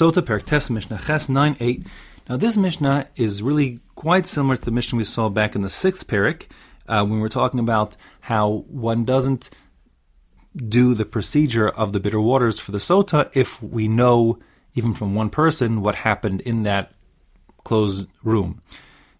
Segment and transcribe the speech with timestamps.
[0.00, 1.86] Sota Perik Tes Mishnah Ches 9 8.
[2.26, 5.68] Now, this Mishnah is really quite similar to the Mishnah we saw back in the
[5.68, 6.46] sixth Perik
[6.88, 9.50] uh, when we were talking about how one doesn't
[10.56, 14.38] do the procedure of the bitter waters for the Sota if we know,
[14.74, 16.92] even from one person, what happened in that
[17.64, 18.62] closed room.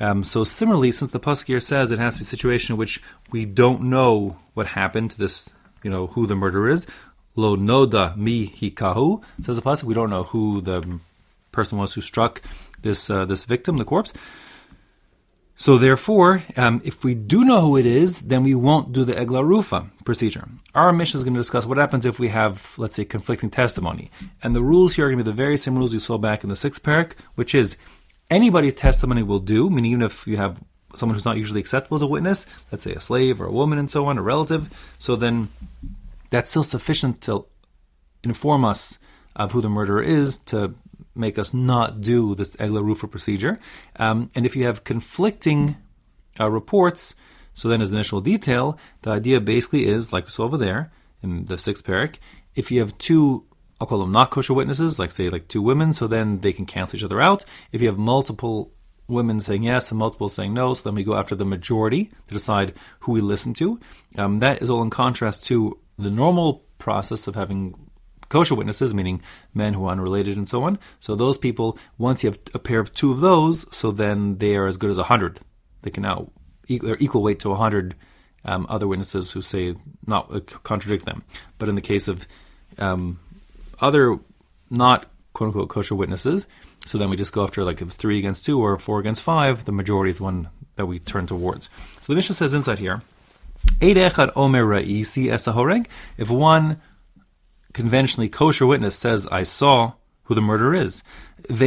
[0.00, 3.02] Um, so similarly, since the here says it has to be a situation in which
[3.30, 5.50] we don't know what happened to this,
[5.82, 6.86] you know, who the murderer is,
[7.34, 11.00] lo noda mi hikahu, says the pasuk, we don't know who the
[11.50, 12.42] person was who struck
[12.82, 14.12] this uh, this victim, the corpse.
[15.54, 19.12] So therefore, um, if we do know who it is, then we won't do the
[19.12, 20.48] egla rufa procedure.
[20.74, 24.10] Our Mishnah is going to discuss what happens if we have, let's say, conflicting testimony.
[24.42, 26.42] And the rules here are going to be the very same rules we saw back
[26.42, 27.76] in the sixth parak, which is
[28.28, 30.58] anybody's testimony will do, meaning even if you have
[30.96, 33.78] someone who's not usually acceptable as a witness, let's say a slave or a woman
[33.78, 35.48] and so on, a relative, so then
[36.32, 37.44] that's still sufficient to
[38.24, 38.98] inform us
[39.36, 40.74] of who the murderer is to
[41.14, 43.58] make us not do this Egla Rufa procedure.
[43.96, 45.76] Um, and if you have conflicting
[46.40, 47.14] uh, reports,
[47.52, 50.90] so then as initial detail, the idea basically is, like we saw over there
[51.22, 52.16] in the sixth parak,
[52.54, 53.44] if you have two,
[53.78, 56.64] I'll call them not kosher witnesses, like say like two women, so then they can
[56.64, 57.44] cancel each other out.
[57.72, 58.72] If you have multiple
[59.06, 62.32] women saying yes and multiple saying no, so then we go after the majority to
[62.32, 63.78] decide who we listen to.
[64.16, 67.74] Um, that is all in contrast to the normal process of having
[68.28, 69.20] kosher witnesses, meaning
[69.52, 70.78] men who are unrelated and so on.
[71.00, 74.56] So those people, once you have a pair of two of those, so then they
[74.56, 75.38] are as good as a hundred.
[75.82, 76.30] They can now
[76.68, 77.94] they're equal weight to a hundred
[78.44, 79.74] um, other witnesses who say
[80.06, 81.24] not uh, contradict them.
[81.58, 82.26] But in the case of
[82.78, 83.20] um,
[83.80, 84.18] other
[84.70, 86.46] not quote unquote kosher witnesses,
[86.86, 89.64] so then we just go after like if three against two or four against five,
[89.64, 91.68] the majority is one that we turn towards.
[92.00, 93.02] So the Mishnah says inside here,
[96.16, 96.80] if one
[97.72, 99.94] conventionally kosher witness says, I saw
[100.24, 101.02] who the murderer is.
[101.48, 101.60] And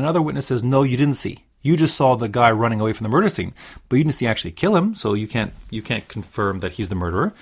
[0.00, 1.44] another witness says, no, you didn't see.
[1.60, 3.52] You just saw the guy running away from the murder scene,
[3.88, 6.88] but you didn't see actually kill him, so you can't you can't confirm that he's
[6.88, 7.34] the murderer.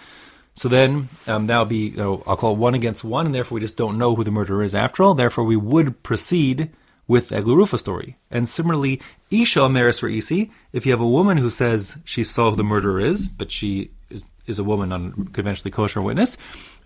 [0.55, 3.63] So then um, that'll be you know, I'll call one against one, and therefore we
[3.63, 5.15] just don't know who the murderer is after all.
[5.15, 6.71] Therefore, we would proceed
[7.11, 8.17] with Eglarufa story.
[8.31, 9.01] And similarly,
[9.33, 13.01] Isha Meris Reisi, if you have a woman who says she saw who the murderer
[13.01, 13.91] is, but she
[14.47, 16.39] is, a woman on conventionally kosher witness,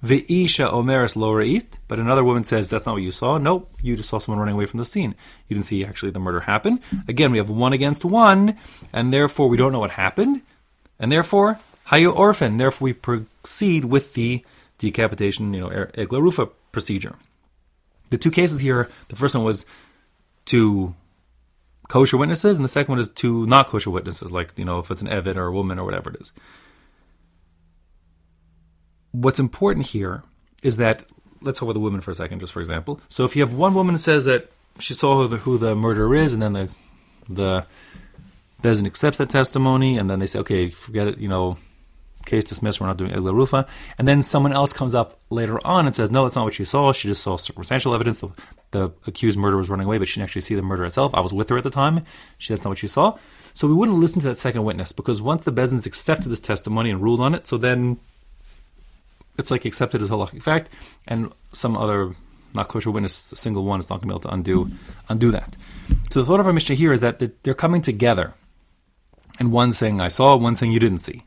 [0.03, 3.37] Ve'isha omeres lo reit, but another woman says that's not what you saw.
[3.37, 5.15] Nope, you just saw someone running away from the scene.
[5.49, 6.81] You didn't see actually the murder happen.
[7.07, 8.57] Again, we have one against one,
[8.95, 10.41] and therefore we don't know what happened,
[10.99, 11.59] and therefore
[11.89, 12.57] hayu orfin.
[12.57, 14.43] Therefore, we proceed with the
[14.79, 17.17] decapitation, you know, eglarufa procedure.
[18.09, 19.65] The two cases here, the first one was
[20.55, 20.95] to
[21.89, 24.91] kosher witnesses, and the second one is to not kosher witnesses, like you know, if
[24.91, 26.33] it's an evid or a woman or whatever it is
[29.15, 30.23] what's important here
[30.63, 31.05] is that
[31.41, 33.01] let's talk about the woman for a second, just for example.
[33.09, 34.51] So if you have one woman that says that
[34.81, 36.69] she saw who the, who the murderer is, and then the
[37.29, 37.67] the
[38.63, 41.57] Beis Din accepts that testimony, and then they say, okay, forget it, you know,
[42.25, 43.67] case dismissed, we're not doing Egla Rufa.
[43.99, 46.65] And then someone else comes up later on and says, no, that's not what she
[46.65, 46.93] saw.
[46.93, 48.19] She just saw circumstantial evidence.
[48.19, 48.31] The,
[48.71, 51.15] the accused murderer was running away, but she didn't actually see the murder itself.
[51.15, 52.05] I was with her at the time.
[52.39, 53.19] She, that's not what she saw.
[53.55, 56.41] So we wouldn't listen to that second witness because once the Beis Din's accepted this
[56.41, 57.99] testimony and ruled on it, so then
[59.39, 60.71] it's like accepted as halachic fact,
[61.07, 62.15] and some other
[62.55, 64.71] not kosher witness, a single one, is not going to be able to undo
[65.09, 65.57] undo that.
[66.11, 68.35] So the thought of our Mishnah here is that they're coming together,
[69.39, 71.25] and one saying I saw, one saying you didn't see,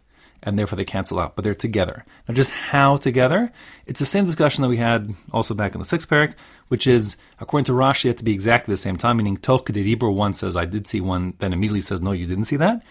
[0.48, 2.06] and therefore they cancel out, but they're together.
[2.26, 3.52] Now, just how together?
[3.86, 6.36] It's the same discussion that we had also back in the sixth parak,
[6.70, 10.14] which is according to Rashi, it to be exactly the same time, meaning Toch Kedibur,
[10.14, 12.82] one says I did see one, then immediately says no, you didn't see that.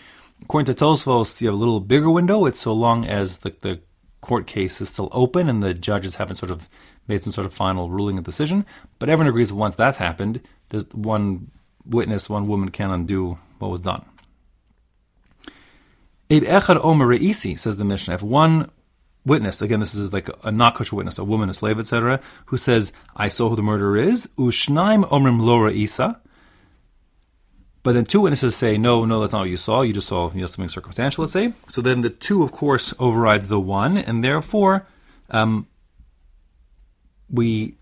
[0.43, 2.45] According to Tosfos, you have a little bigger window.
[2.45, 3.81] It's so long as the, the
[4.21, 6.69] court case is still open and the judges haven't sort of
[7.09, 8.67] made some sort of final ruling and decision.
[8.99, 11.51] But everyone agrees once that's happened, there's one
[11.87, 14.05] witness, one woman can undo what was done.
[16.31, 18.15] Eid echad omer reisi, says the Mishnah.
[18.15, 18.71] If one
[19.25, 22.57] witness, again, this is like a not kosher witness, a woman, a slave, etc., who
[22.57, 26.19] says, I saw who the murderer is, ushnaim omrim lo reisa,
[27.87, 29.83] but then two witnesses say, no, no, that's not what you saw.
[29.83, 31.53] You just saw you know, something circumstantial, let's say.
[31.69, 34.89] So then the two, of course, overrides the one, and therefore
[35.31, 35.69] um,
[37.31, 37.77] we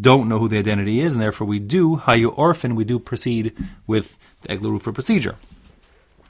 [0.00, 3.54] don't know who the identity is, and therefore we do, hayu orfin, we do proceed
[3.86, 5.36] with the Eglarufa procedure.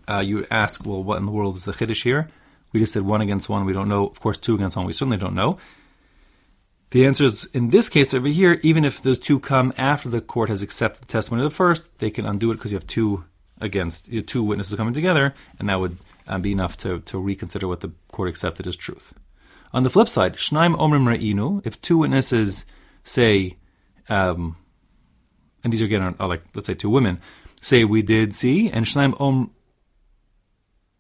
[0.09, 2.29] Uh, you ask, well, what in the world is the Chiddush here?
[2.73, 4.07] We just said one against one, we don't know.
[4.07, 5.59] Of course, two against one, we certainly don't know.
[6.91, 10.21] The answer is in this case over here, even if those two come after the
[10.21, 12.87] court has accepted the testimony of the first, they can undo it because you have
[12.87, 13.25] two
[13.61, 15.97] against two witnesses coming together, and that would
[16.27, 19.15] um, be enough to, to reconsider what the court accepted as truth.
[19.73, 22.67] On the flip side, Shnaim Omrim Re'inu, if two witnesses
[23.05, 23.57] say
[24.09, 24.57] um,
[25.65, 27.21] and these are again are like let's say two women
[27.61, 29.53] say we did see, and Shnaim Om.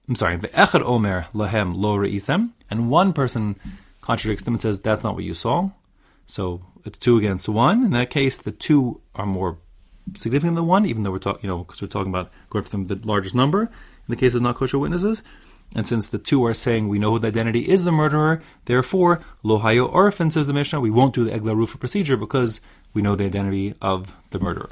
[0.09, 3.57] I'm sorry, the Echad Omer Lahem Lo Re'isem, and one person
[4.01, 5.71] contradicts them and says that's not what you saw.
[6.27, 7.85] So it's two against one.
[7.85, 9.59] In that case, the two are more
[10.17, 12.77] significant than one, even though we're talking, you know, because we're talking about going for
[12.77, 13.63] the largest number.
[13.63, 15.23] In the case of not kosher witnesses,
[15.75, 19.21] and since the two are saying we know who the identity is the murderer, therefore,
[19.45, 22.61] lohayo orfin says the Mishnah, we won't do the egla rufa procedure because
[22.93, 24.71] we know the identity of the murderer.